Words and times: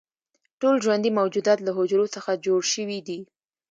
ټول 0.61 0.75
ژوندي 0.83 1.11
موجودات 1.19 1.59
له 1.63 1.71
حجرو 1.77 2.05
څخه 2.15 2.31
جوړ 2.45 2.61
شوي 2.73 2.99
دي 3.07 3.19